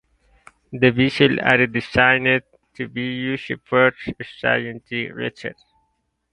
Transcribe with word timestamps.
The 0.71 0.89
vessels 0.89 1.37
are 1.43 1.67
designed 1.67 2.41
to 2.73 2.87
be 2.89 3.03
used 3.03 3.51
for 3.63 3.93
scientific 4.23 5.13
research. 5.13 5.57